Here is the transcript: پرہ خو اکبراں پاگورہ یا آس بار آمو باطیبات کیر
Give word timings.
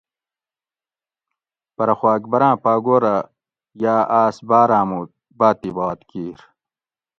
پرہ 1.75 1.93
خو 1.99 2.07
اکبراں 2.17 2.55
پاگورہ 2.63 3.15
یا 3.83 3.95
آس 4.21 4.37
بار 4.49 4.69
آمو 4.79 5.01
باطیبات 5.39 5.99
کیر 6.09 6.39